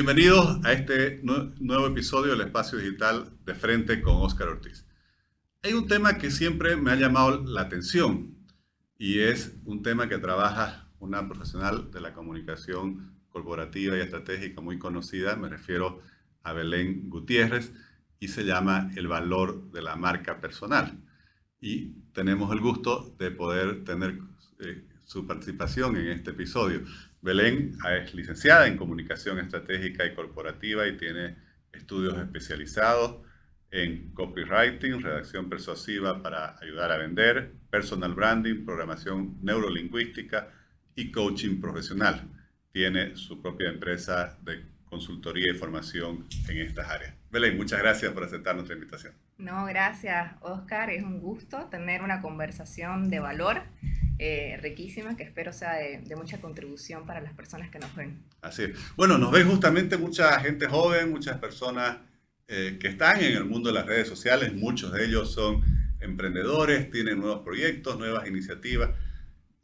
[0.00, 4.86] Bienvenidos a este nuevo episodio del Espacio Digital de Frente con Oscar Ortiz.
[5.64, 8.36] Hay un tema que siempre me ha llamado la atención
[8.96, 14.78] y es un tema que trabaja una profesional de la comunicación corporativa y estratégica muy
[14.78, 16.00] conocida, me refiero
[16.44, 17.72] a Belén Gutiérrez,
[18.20, 20.96] y se llama El valor de la marca personal.
[21.60, 24.20] Y tenemos el gusto de poder tener
[24.60, 26.82] eh, su participación en este episodio.
[27.20, 31.36] Belén es licenciada en Comunicación Estratégica y Corporativa y tiene
[31.72, 33.26] estudios especializados
[33.70, 40.48] en copywriting, redacción persuasiva para ayudar a vender, personal branding, programación neurolingüística
[40.94, 42.22] y coaching profesional.
[42.72, 47.17] Tiene su propia empresa de consultoría y formación en estas áreas.
[47.30, 49.12] Belén, muchas gracias por aceptar nuestra invitación.
[49.36, 50.90] No, gracias, Oscar.
[50.90, 53.62] Es un gusto tener una conversación de valor
[54.18, 58.24] eh, riquísima que espero sea de, mucha contribución para las personas que nos ven.
[58.40, 58.96] Así es.
[58.96, 61.98] Bueno, nos ven justamente mucha gente joven, muchas personas
[62.48, 65.62] eh, que están en el mundo de las redes sociales, muchos de ellos son
[66.00, 68.90] emprendedores, tienen nuevos proyectos, nuevas iniciativas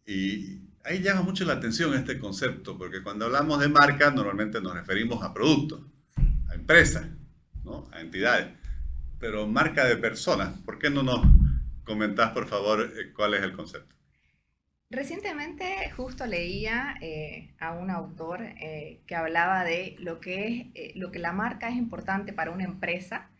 [0.06, 4.74] y ahí llama mucho la atención este concepto, porque cuando hablamos de marca normalmente nos
[4.74, 5.80] referimos a productos,
[6.48, 7.06] a empresas,
[7.64, 7.88] ¿no?
[7.92, 8.48] a entidades,
[9.18, 11.20] pero marca de personas, ¿por qué no nos
[11.84, 13.94] comentás por favor eh, cuál es el concepto?
[14.90, 21.10] Recientemente justo leía eh, a un autor eh, que hablaba de lo que, es, lo
[21.10, 23.30] que la marca es importante para una empresa,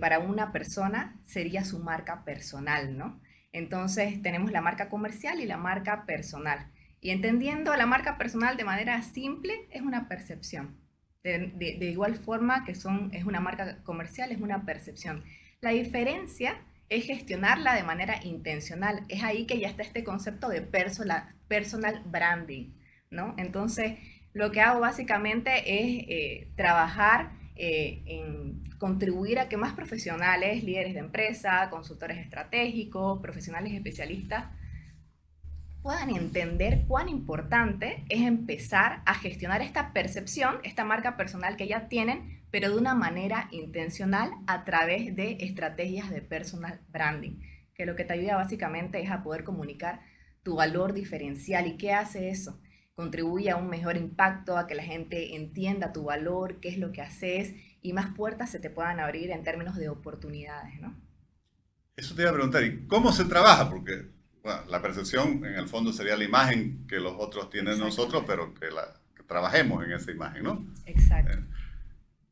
[0.00, 3.20] para una persona sería su marca personal, ¿no?
[3.52, 6.72] Entonces tenemos la marca comercial y la marca personal.
[7.00, 10.79] Y entendiendo la marca personal de manera simple es una percepción.
[11.22, 15.22] De, igual forma que son, es una marca comercial, es una percepción.
[15.60, 16.56] La diferencia
[16.88, 19.04] es gestionarla de manera intencional.
[19.08, 22.72] Es ahí que ya está este concepto de personal, personal branding,
[23.10, 23.34] ¿no?
[23.36, 23.98] Entonces,
[24.32, 30.94] lo que hago básicamente es eh, trabajar eh, en contribuir a que más profesionales, líderes
[30.94, 34.46] de empresa, consultores estratégicos, profesionales especialistas,
[35.82, 41.88] puedan entender cuán importante es empezar a gestionar esta percepción, esta marca personal que ya
[41.88, 47.40] tienen, pero de una manera intencional a través de estrategias de personal branding,
[47.74, 50.00] que lo que te ayuda básicamente es a poder comunicar
[50.42, 51.66] tu valor diferencial.
[51.66, 52.60] ¿Y qué hace eso?
[52.94, 56.92] Contribuye a un mejor impacto, a que la gente entienda tu valor, qué es lo
[56.92, 61.00] que haces y más puertas se te puedan abrir en términos de oportunidades, ¿no?
[61.96, 63.70] Eso te iba a preguntar, ¿y cómo se trabaja?
[63.70, 68.54] Porque la percepción en el fondo sería la imagen que los otros tienen nosotros, pero
[68.54, 70.66] que, la, que trabajemos en esa imagen, ¿no?
[70.86, 71.38] Exacto.
[71.38, 71.44] Eh,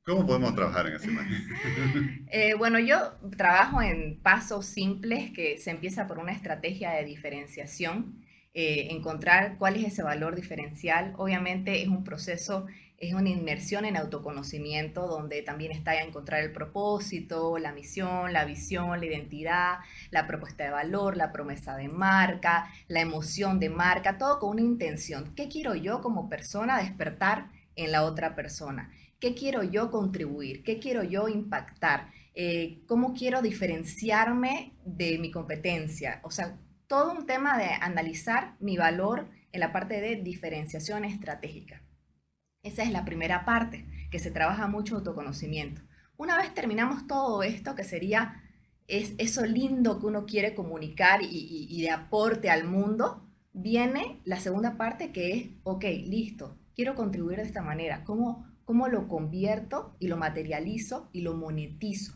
[0.08, 2.26] ¿Cómo podemos trabajar en esa imagen?
[2.30, 8.22] Eh, bueno, yo trabajo en pasos simples que se empieza por una estrategia de diferenciación,
[8.54, 11.14] eh, encontrar cuál es ese valor diferencial.
[11.16, 12.66] Obviamente es un proceso,
[12.98, 18.98] es una inmersión en autoconocimiento donde también está encontrar el propósito, la misión, la visión,
[18.98, 19.78] la identidad,
[20.10, 24.62] la propuesta de valor, la promesa de marca, la emoción de marca, todo con una
[24.62, 25.32] intención.
[25.36, 28.90] ¿Qué quiero yo como persona despertar en la otra persona?
[29.20, 30.64] ¿Qué quiero yo contribuir?
[30.64, 32.10] ¿Qué quiero yo impactar?
[32.34, 36.20] Eh, ¿Cómo quiero diferenciarme de mi competencia?
[36.24, 36.58] O sea,
[36.88, 41.82] todo un tema de analizar mi valor en la parte de diferenciación estratégica.
[42.62, 45.82] Esa es la primera parte, que se trabaja mucho autoconocimiento.
[46.16, 48.42] Una vez terminamos todo esto, que sería
[48.86, 54.78] es eso lindo que uno quiere comunicar y, de aporte al mundo, viene la segunda
[54.78, 58.02] parte que es, ok, listo, quiero contribuir de esta manera.
[58.04, 62.12] ¿Cómo, cómo lo convierto y lo materializo y lo monetizo.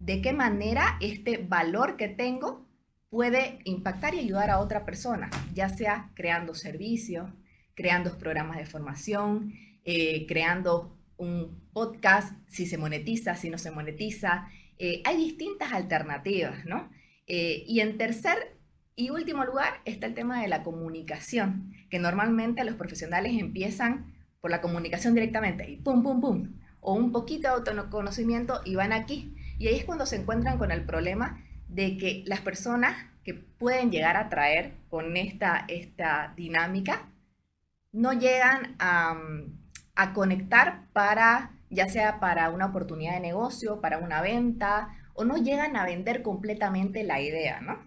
[0.00, 2.66] De qué manera este valor que tengo
[3.08, 7.30] puede impactar y ayudar a otra persona, ya sea creando servicios,
[7.78, 14.48] creando programas de formación, eh, creando un podcast, si se monetiza, si no se monetiza.
[14.78, 16.90] Eh, hay distintas alternativas, ¿no?
[17.28, 18.58] Eh, y en tercer
[18.96, 24.50] y último lugar está el tema de la comunicación, que normalmente los profesionales empiezan por
[24.50, 29.36] la comunicación directamente y pum, pum, pum, o un poquito de autoconocimiento y van aquí.
[29.56, 33.92] Y ahí es cuando se encuentran con el problema de que las personas que pueden
[33.92, 37.08] llegar a traer con esta, esta dinámica
[37.92, 39.16] no llegan a,
[40.14, 45.76] conectar para, ya sea para una oportunidad de negocio, para una venta, o no llegan
[45.76, 47.86] a vender completamente la idea, ¿no?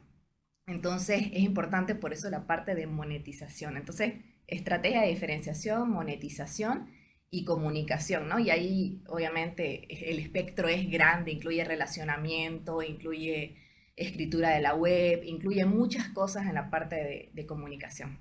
[0.68, 3.78] Entonces es importante por eso la parte de monetización.
[3.78, 4.16] Entonces,
[4.48, 6.90] estrategia de diferenciación, monetización
[7.30, 8.40] y comunicación, ¿no?
[8.40, 13.56] Y ahí obviamente el espectro es grande, incluye relacionamiento, incluye
[13.96, 18.20] escritura de la web, incluye muchas cosas en la parte de, comunicación.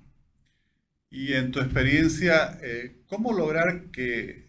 [1.11, 4.47] Y en tu experiencia, eh, ¿cómo lograr que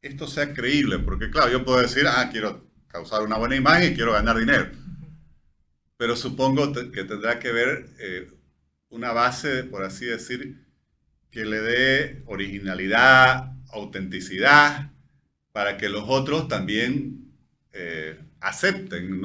[0.00, 1.00] esto sea creíble?
[1.00, 4.70] Porque claro, yo puedo decir, ah, quiero causar una buena imagen y quiero ganar dinero.
[5.96, 8.30] Pero supongo que tendrá que ver eh,
[8.88, 10.64] una base, por así decir,
[11.32, 14.92] que le dé originalidad, autenticidad,
[15.50, 17.32] para que los otros también
[17.72, 19.20] eh, acepten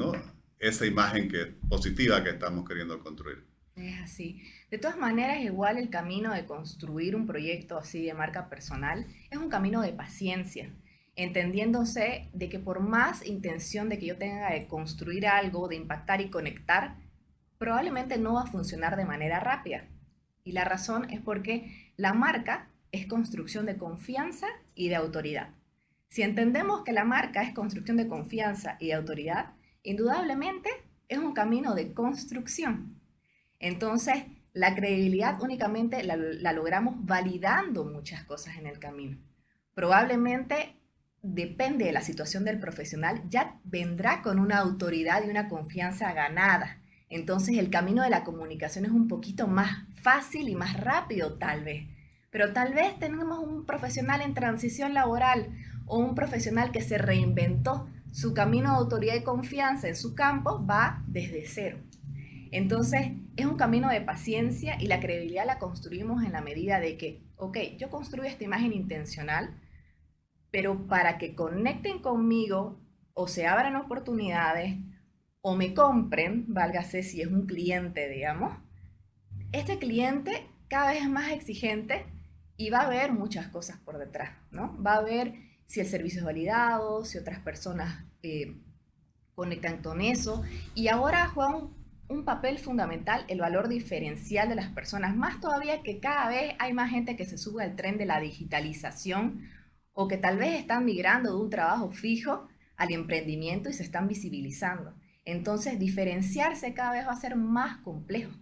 [0.58, 3.44] esa imagen que, positiva que estamos queriendo construir.
[3.76, 4.42] Es así.
[4.70, 9.38] De todas maneras, igual el camino de construir un proyecto así de marca personal es
[9.38, 10.74] un camino de paciencia,
[11.14, 16.20] entendiéndose de que por más intención de que yo tenga de construir algo, de impactar
[16.20, 16.96] y conectar,
[17.58, 19.88] probablemente no va a funcionar de manera rápida.
[20.42, 25.50] Y la razón es porque la marca es construcción de confianza y de autoridad.
[26.08, 29.54] Si entendemos que la marca es construcción de confianza y de autoridad,
[29.84, 30.70] indudablemente
[31.08, 33.00] es un camino de construcción.
[33.58, 34.24] Entonces,
[34.56, 36.16] la credibilidad únicamente la,
[36.54, 39.18] logramos validando muchas cosas en el camino.
[39.74, 40.80] Probablemente
[41.20, 46.78] depende de la situación del profesional, ya vendrá con una autoridad y una confianza ganada.
[47.10, 51.62] Entonces el camino de la comunicación es un poquito más fácil y más rápido tal
[51.62, 51.86] vez.
[52.30, 55.50] Pero tal vez tenemos un profesional en transición laboral
[55.84, 57.90] o un profesional que se reinventó.
[58.10, 61.78] Su camino de autoridad y confianza en su campo va desde cero.
[62.52, 66.96] Entonces, es un camino de paciencia y la credibilidad la construimos en la medida de
[66.96, 69.60] que, ok, yo construyo esta imagen intencional,
[70.50, 72.80] pero para que conecten conmigo
[73.14, 74.76] o se abran oportunidades
[75.40, 78.56] o me compren, válgase si es un cliente, digamos,
[79.52, 82.06] este cliente cada vez es más exigente
[82.56, 84.76] y va a ver muchas cosas por detrás, ¿no?
[84.82, 85.34] Va a ver
[85.66, 88.56] si el servicio es validado, si otras personas eh,
[89.34, 90.42] conectan con eso
[90.74, 91.68] y ahora juega
[92.08, 96.72] un papel fundamental el valor diferencial de las personas, más todavía que cada vez hay
[96.72, 99.48] más gente que se sube al tren de la digitalización
[99.92, 104.08] o que tal vez están migrando de un trabajo fijo al emprendimiento y se están
[104.08, 104.94] visibilizando.
[105.24, 108.32] Entonces, diferenciarse cada vez va a ser más complejo.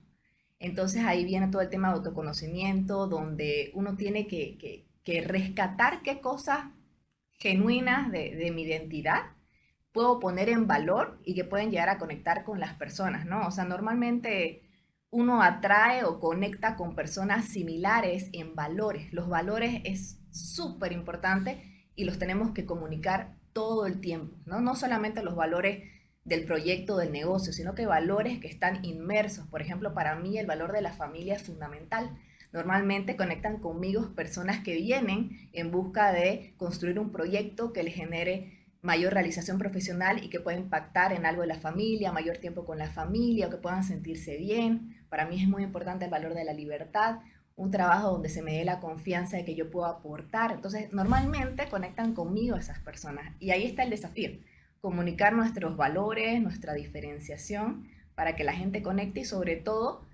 [0.59, 4.85] Entonces, ahí viene todo el tema de autoconocimiento, donde uno tiene que,
[5.27, 6.67] rescatar qué cosas
[7.39, 9.34] genuinas de mi identidad
[9.95, 13.47] puedo poner en valor y que pueden llegar a conectar con las personas, ¿no?
[13.47, 14.69] O sea, normalmente
[15.11, 19.13] uno atrae o conecta con personas similares en valores.
[19.13, 24.61] Los valores es súper importante y los tenemos que comunicar todo el tiempo, ¿no?
[24.61, 25.89] No solamente los valores
[26.25, 29.47] del proyecto, del negocio, sino que valores que están inmersos.
[29.47, 32.11] Por ejemplo, para mí el valor de la familia es fundamental.
[32.53, 38.64] Normalmente conectan conmigo personas que vienen en busca de construir un proyecto que les genere
[38.85, 42.77] mayor realización profesional y que pueda impactar en algo de la familia, mayor tiempo con
[42.77, 45.07] la familia o que puedan sentirse bien.
[45.09, 47.21] Para mí es muy importante el valor de la libertad,
[47.57, 50.53] un trabajo donde se me dé la confianza de que yo puedo aportar.
[50.53, 54.33] Entonces, normalmente conectan conmigo esas personas y ahí está el desafío,
[54.83, 60.07] comunicar nuestros valores, nuestra diferenciación para que la gente conecte y sobre todo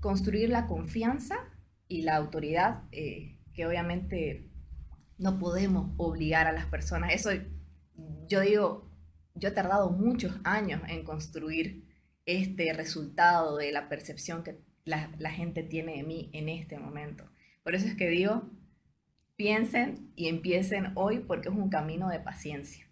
[0.00, 1.36] construir la confianza
[1.86, 4.48] y la autoridad eh, que obviamente
[5.18, 7.12] no podemos obligar a las personas.
[7.12, 7.30] Eso
[8.28, 8.90] yo digo,
[9.34, 11.84] yo he tardado muchos años en construir
[12.26, 17.28] este resultado de la percepción que la, gente tiene de mí en este momento.
[17.62, 18.50] Por eso es que digo,
[19.36, 22.86] piensen y empiecen hoy porque es un camino de paciencia.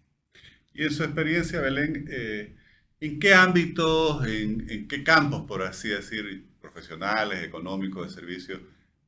[0.73, 2.55] Y en su experiencia, Belén, eh,
[2.99, 8.61] ¿en qué ámbitos, en, en, qué campos, por así decir, profesionales, económicos, de servicios,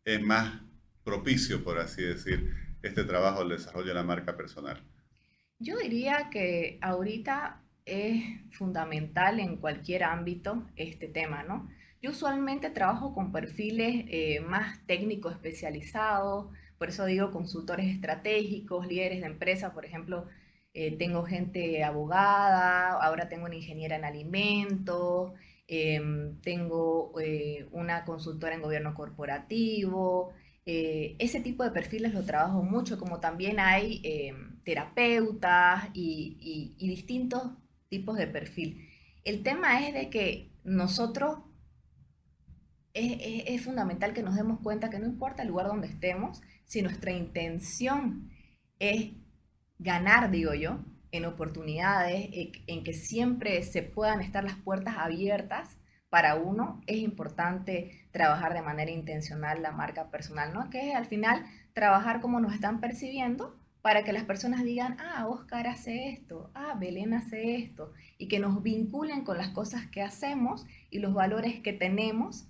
[0.03, 0.61] es más
[1.03, 4.83] propicio, por así decir, este trabajo del desarrollo de la marca personal?
[5.61, 11.69] Yo diría que ahorita es fundamental en cualquier ámbito este tema, ¿no?
[12.01, 19.21] Yo usualmente trabajo con perfiles eh, más técnicos especializados, por eso digo consultores estratégicos, líderes
[19.21, 20.25] de empresa, por ejemplo,
[20.73, 25.33] eh, tengo gente abogada, ahora tengo una ingeniera en alimentos,
[25.67, 30.33] em, tengo eh, una consultora en gobierno corporativo,
[30.65, 37.43] ese tipo de perfiles lo trabajo mucho, como también hay em, terapeutas y, distintos
[37.89, 38.87] tipos de perfil.
[39.23, 41.39] El tema es de que nosotros
[42.93, 47.11] es, fundamental que nos demos cuenta que no importa el lugar donde estemos, si nuestra
[47.11, 48.29] intención
[48.79, 49.11] es
[49.79, 50.79] ganar, digo yo,
[51.11, 52.29] en oportunidades,
[52.67, 55.77] en que siempre se puedan estar las puertas abiertas
[56.11, 60.69] para uno, es importante trabajar de manera intencional la marca personal, ¿no?
[60.69, 65.25] Que es al final trabajar como nos están percibiendo para que las personas digan, ah,
[65.29, 70.01] Oscar hace esto, ah, Belén hace esto, y que nos vinculen con las cosas que
[70.01, 72.45] hacemos y los valores que tenemos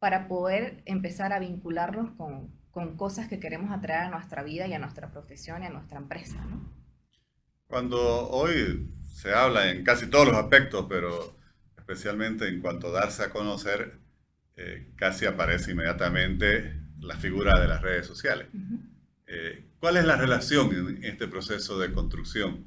[0.00, 4.74] para poder empezar a vincularlos con, con cosas que queremos atraer a nuestra vida y
[4.74, 6.44] a nuestra profesión y a nuestra empresa.
[6.46, 6.68] ¿no?
[7.68, 11.43] Cuando hoy se habla en casi todos los aspectos, pero
[11.84, 13.98] especialmente en cuanto a darse a conocer,
[14.56, 18.48] eh, casi aparece inmediatamente la figura de las redes sociales.
[19.26, 22.64] Eh, ¿Cuál es la relación en este proceso de construcción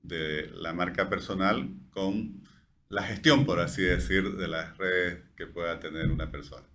[0.00, 2.42] de la marca personal con
[2.88, 6.66] la gestión, por así decir, de las redes que pueda tener una persona?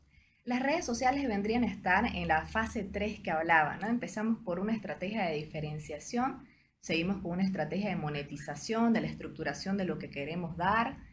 [0.45, 3.87] Las redes sociales vendrían a estar en la fase 3 que hablaba, ¿no?
[3.87, 6.47] Empezamos por una estrategia de diferenciación,
[6.81, 11.08] seguimos con una estrategia de monetización, de la estructuración de lo que queremos dar,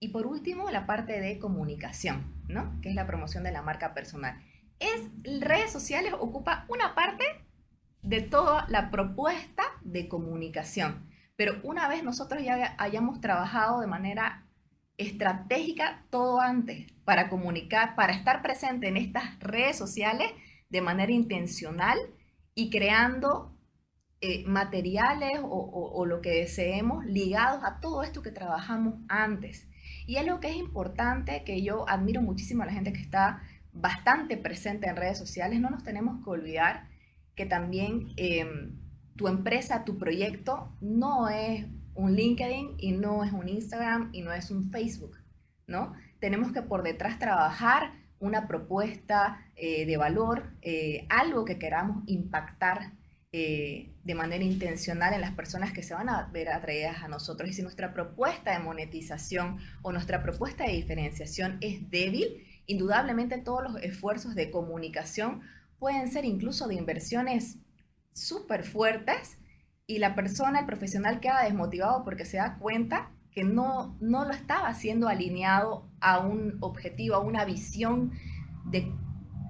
[0.00, 2.80] y por último, la parte de comunicación, ¿no?
[2.80, 4.42] Que es la promoción de la marca personal.
[4.78, 5.02] Es,
[5.40, 7.24] redes sociales ocupa una parte
[8.02, 11.06] de toda la propuesta de comunicación.
[11.36, 14.46] Pero una vez nosotros ya hayamos trabajado de manera
[14.96, 20.30] estratégica todo antes para comunicar, para estar presente en estas redes sociales
[20.70, 21.98] de manera intencional
[22.54, 23.56] y creando
[24.22, 29.66] eh, materiales o, o, lo que deseemos ligados a todo esto que trabajamos antes.
[30.10, 34.36] Y algo que es importante, que yo admiro muchísimo a la gente que está bastante
[34.36, 36.88] presente en redes sociales, no nos tenemos que olvidar
[37.36, 38.76] que también em,
[39.14, 41.64] tu empresa, tu proyecto no es
[41.94, 45.16] un LinkedIn y no es un Instagram y no es un Facebook,
[45.68, 45.92] ¿no?
[46.18, 52.94] Tenemos que por detrás trabajar una propuesta eh, de valor, eh, algo que queramos impactar
[53.32, 57.48] eh, de manera intencional en las personas que se van a ver atraídas a nosotros.
[57.48, 63.62] Y si nuestra propuesta de monetización o nuestra propuesta de diferenciación es débil, indudablemente todos
[63.62, 65.42] los esfuerzos de comunicación
[65.78, 67.58] pueden ser incluso de inversiones
[68.12, 69.38] súper fuertes
[69.86, 74.32] y la persona, el profesional queda desmotivado porque se da cuenta que no, no lo
[74.32, 78.12] estaba haciendo alineado a un objetivo, a una visión
[78.66, 78.92] de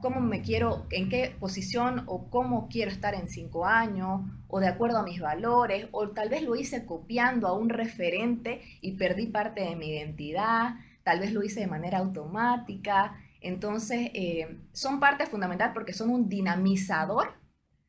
[0.00, 4.68] cómo me quiero, en qué posición o cómo quiero estar en cinco años, o de
[4.68, 9.26] acuerdo a mis valores, o tal vez lo hice copiando a un referente y perdí
[9.26, 13.16] parte de mi identidad, tal vez lo hice de manera automática.
[13.40, 17.34] Entonces, eh, son parte fundamental porque son un dinamizador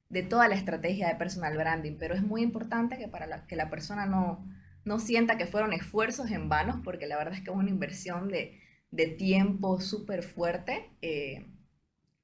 [0.09, 3.69] de toda la estrategia de personal branding, pero es muy importante que para que la
[3.69, 4.45] persona no,
[4.83, 8.27] no sienta que fueron esfuerzos en vanos, porque la verdad es que es una inversión
[8.27, 8.59] de,
[8.91, 10.91] de tiempo súper fuerte.
[11.01, 11.47] Eh,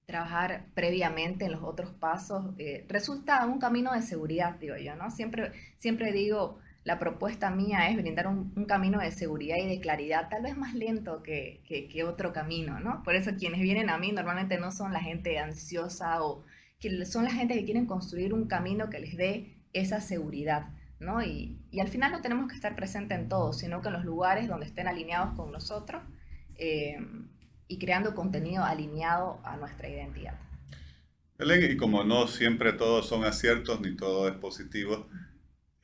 [0.07, 5.11] trabajar previamente en los otros pasos, eh, resulta un camino de seguridad, digo yo, ¿no?
[5.11, 10.29] Siempre, siempre digo, la propuesta mía es brindar un, camino de seguridad y de claridad,
[10.29, 13.03] tal vez más lento que, que, otro camino, ¿no?
[13.03, 16.45] Por eso quienes vienen a mí normalmente no son la gente ansiosa o
[16.79, 20.69] que son la gente que quieren construir un camino que les dé esa seguridad,
[21.01, 21.21] ¿no?
[21.21, 24.05] Y, y al final no tenemos que estar presente en todo, sino que en los
[24.05, 26.01] lugares donde estén alineados con nosotros,
[26.55, 26.97] eh,
[27.67, 30.39] y creando contenido alineado a nuestra identidad.
[31.37, 35.07] Belén, y como no siempre todos son aciertos ni todo es positivo,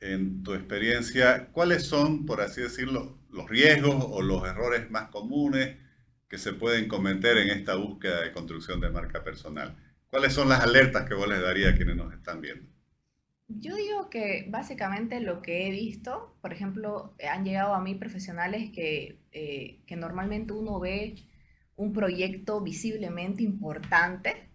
[0.00, 5.78] en tu experiencia, ¿cuáles son, por así decirlo, los riesgos o los errores más comunes
[6.28, 9.76] que se pueden cometer en esta búsqueda de construcción de marca personal?
[10.08, 12.68] ¿Cuáles son las alertas que vos les daría a quienes nos están viendo?
[13.48, 18.70] Yo digo que básicamente lo que he visto, por ejemplo, han llegado a mí profesionales
[18.72, 21.14] que, eh, que normalmente uno ve
[21.76, 24.50] un proyecto visiblemente importante,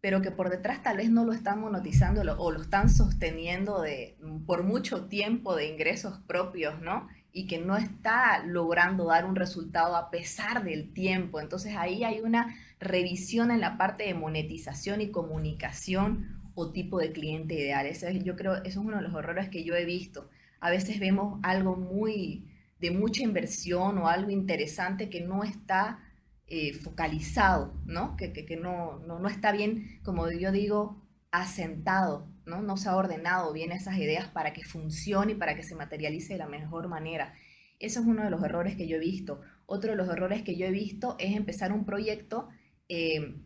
[0.00, 4.18] pero que por detrás tal vez no lo están monetizando o lo están sosteniendo de,
[4.46, 7.08] por mucho tiempo de ingresos propios, ¿no?
[7.32, 11.40] Y que no está logrando dar un resultado a pesar del tiempo.
[11.40, 17.12] Entonces ahí hay una revisión en la parte de monetización y comunicación o tipo de
[17.12, 17.86] cliente ideal.
[18.22, 20.28] yo creo, eso es uno de los errores que yo he visto.
[20.60, 26.00] A veces vemos algo muy de mucha inversión o algo interesante que no está
[26.46, 28.16] eh, focalizado, ¿no?
[28.16, 32.62] Que, que, no, no, no, está bien, como yo digo, asentado, ¿no?
[32.62, 36.34] No se ha ordenado bien esas ideas para que funcione y para que se materialice
[36.34, 37.34] de la mejor manera.
[37.80, 39.40] Eso es uno de los errores que yo he visto.
[39.66, 42.48] Otro de los errores que yo he visto es empezar un proyecto
[42.88, 43.36] eh,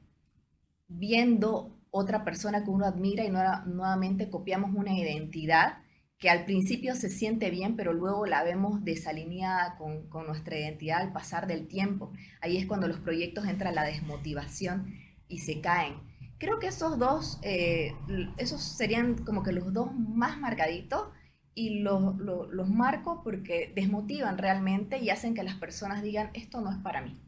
[0.89, 5.79] viendo otra persona que uno admira y nuevamente copiamos una identidad
[6.19, 11.13] que al principio se siente bien, pero luego la vemos desalineada con, nuestra identidad al
[11.13, 12.13] pasar del tiempo.
[12.41, 14.95] Ahí es cuando los proyectos entran la desmotivación
[15.29, 15.95] y se caen.
[16.39, 17.93] Creo que esos dos, eh,
[18.37, 21.09] esos serían como que los dos más marcaditos
[21.55, 26.71] y los, los marco porque desmotivan realmente y hacen que las personas digan, esto no
[26.71, 27.21] es para mí.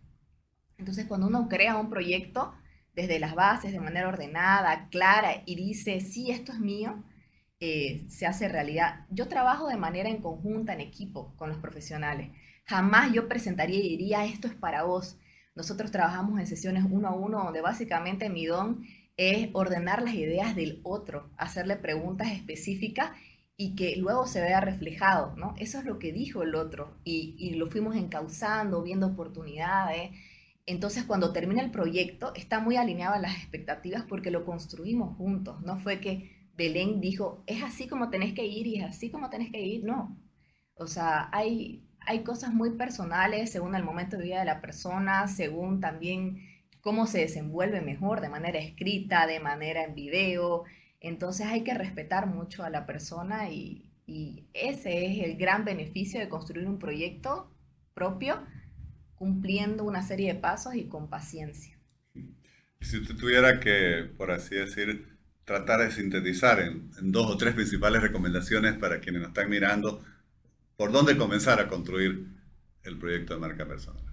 [0.78, 2.54] Entonces cuando uno crea un proyecto
[2.94, 7.04] desde las bases, de manera ordenada, clara, y dice, sí, esto es mío,
[7.60, 9.06] eh, se hace realidad.
[9.10, 12.30] Yo trabajo de manera en conjunta, en equipo, con los profesionales.
[12.64, 15.18] Jamás yo presentaría y diría, esto es para vos.
[15.54, 18.84] nosotros trabajamos en sesiones uno a uno donde básicamente mi don
[19.16, 23.10] es ordenar las ideas del otro, hacerle preguntas específicas
[23.56, 25.54] y que luego se vea reflejado, ¿no?
[25.58, 30.12] Eso es lo que dijo el otro y, y lo fuimos encauzando, viendo oportunidades.
[30.66, 35.60] Entonces, cuando termina el proyecto, está muy alineado a las expectativas porque lo construimos juntos.
[35.62, 39.30] No fue que Belén dijo, es así como tenés que ir y es así como
[39.30, 39.82] tenés que ir.
[39.84, 40.20] No.
[40.74, 45.26] O sea, hay, hay cosas muy personales según el momento de vida de la persona,
[45.26, 46.38] según también
[46.82, 50.64] cómo se desenvuelve mejor, de manera escrita, de manera en video,
[51.00, 53.86] entonces hay que respetar mucho a la persona y,
[54.54, 57.48] ese es el gran beneficio de construir un proyecto
[57.94, 58.44] propio,
[59.14, 61.78] cumpliendo una serie de pasos y con paciencia.
[62.80, 65.09] Si usted tuviera que, por así decir,
[65.50, 70.00] tratar de sintetizar en, dos o tres principales recomendaciones para quienes nos están mirando,
[70.76, 72.24] ¿por dónde comenzar a construir
[72.84, 74.04] el proyecto de marca personal?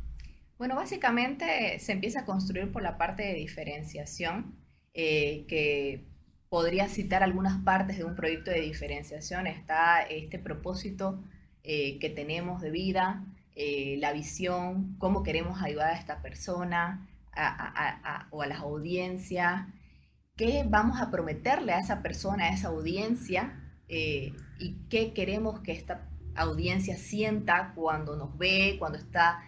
[0.57, 4.55] Bueno, básicamente se empieza a construir por la parte de diferenciación,
[4.95, 6.07] eh, que
[6.49, 9.45] podría citar algunas partes de un proyecto de diferenciación.
[9.45, 11.23] Está este propósito
[11.63, 17.07] eh, que tenemos de vida, eh, la visión, cómo queremos ayudar a esta persona
[18.31, 19.67] o a las audiencias,
[20.37, 25.73] qué vamos a prometerle a esa persona, a esa audiencia eh, y qué queremos que
[25.73, 29.41] esta audiencia sienta cuando nos ve, cuando está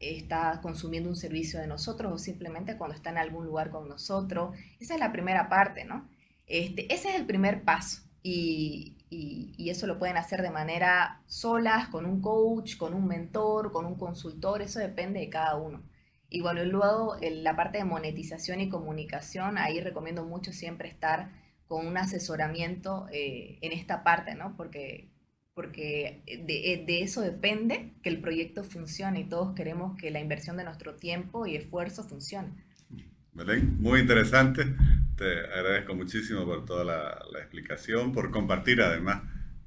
[0.00, 4.56] está consumiendo un servicio de nosotros o simplemente cuando está en algún lugar con nosotros.
[4.80, 6.08] Esa es la primera parte, ¿no?
[6.46, 8.96] Este, ese es el primer paso y,
[9.58, 13.94] eso lo pueden hacer de manera solas, con un coach, con un mentor, con un
[13.94, 15.80] consultor, eso depende de cada uno.
[16.30, 21.32] Y bueno, luego en la parte de monetización y comunicación, ahí recomiendo mucho siempre estar
[21.66, 24.56] con un asesoramiento eh, en esta parte, ¿no?
[24.56, 25.10] Porque
[25.52, 30.56] porque de, de, eso depende que el proyecto funcione y todos queremos que la inversión
[30.56, 32.54] de nuestro tiempo y esfuerzo funcione.
[33.32, 34.64] Belén, muy interesante.
[35.16, 39.22] Te agradezco muchísimo por toda la, la explicación, por compartir además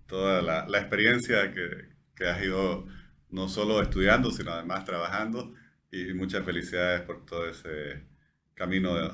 [0.07, 2.87] toda la, la experiencia que, que, has ido
[3.29, 5.53] no solo estudiando, sino además trabajando.
[5.93, 8.03] Y muchas felicidades por todo ese
[8.55, 9.11] camino de,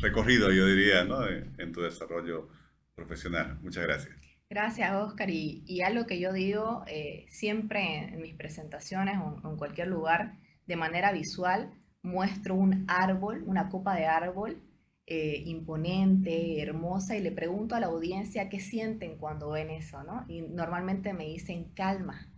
[0.00, 1.26] recorrido, yo diría, ¿no?
[1.26, 2.48] en tu desarrollo
[2.94, 3.58] profesional.
[3.60, 4.18] Muchas gracias.
[4.50, 5.28] Gracias, Oscar.
[5.28, 10.38] Y, y algo que yo digo eh, siempre en, mis presentaciones o en cualquier lugar,
[10.66, 11.70] de manera visual,
[12.02, 14.62] muestro un árbol, una copa de árbol
[15.06, 20.24] eh, imponente, hermosa, y le pregunto a la audiencia qué sienten cuando ven eso, ¿no?
[20.28, 22.30] Y normalmente me dicen calma,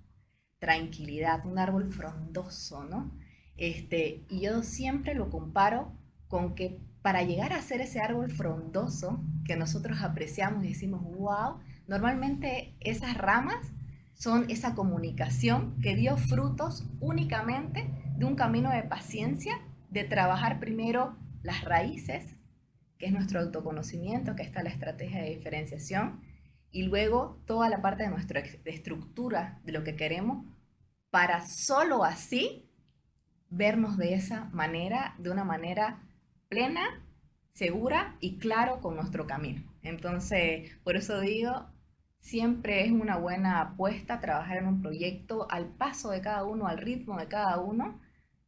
[0.60, 3.10] tranquilidad, un árbol frondoso, ¿no?
[3.56, 5.92] Este, y yo siempre lo comparo
[6.28, 11.58] con que para llegar a ser ese árbol frondoso que nosotros apreciamos y decimos, wow,
[11.90, 13.72] Normalmente esas ramas
[14.14, 21.16] son esa comunicación que dio frutos únicamente de un camino de paciencia, de trabajar primero
[21.42, 22.36] las raíces,
[22.96, 26.20] que es nuestro autoconocimiento, que está la estrategia de diferenciación,
[26.72, 30.46] y luego toda la parte de nuestra estructura de lo que queremos,
[31.10, 32.70] para solo así
[33.48, 36.02] vernos de esa manera, de una manera
[36.48, 37.04] plena,
[37.52, 39.62] segura y claro con nuestro camino.
[39.82, 41.66] Entonces, por eso digo,
[42.20, 46.78] Siempre es una buena apuesta trabajar en un proyecto al paso de cada uno, al
[46.78, 47.98] ritmo de cada uno,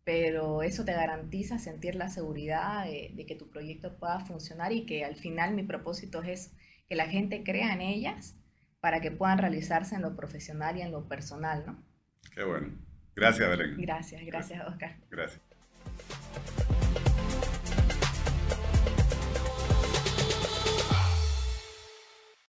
[0.04, 5.04] pero eso te garantiza sentir la seguridad de, que tu proyecto pueda funcionar y que
[5.04, 6.52] al final mi propósito es
[6.88, 8.36] que la gente crea en ellas
[8.80, 11.82] para que puedan realizarse en lo profesional y en lo personal, ¿no?
[12.34, 12.76] Qué bueno.
[13.14, 13.76] Gracias, Belén.
[13.78, 14.96] Gracias, gracias, Oscar.
[15.10, 15.40] Gracias.